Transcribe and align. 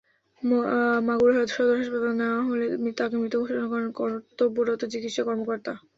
মাগুরা 1.07 1.33
সদর 1.47 1.75
হাসপাতালে 1.79 2.15
নেওয়া 2.19 2.41
হলে 2.47 2.65
তাঁকে 2.97 3.15
মৃত 3.21 3.33
ঘোষণা 3.41 3.65
করেন 3.71 3.87
কর্তব্যরত 3.97 4.81
চিকিৎসা 4.93 5.21
কর্মকর্তা। 5.27 5.71